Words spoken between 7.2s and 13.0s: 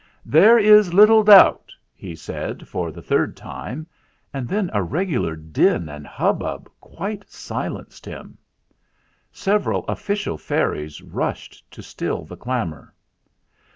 silenced him. Several official fairies rushed to still the clamour.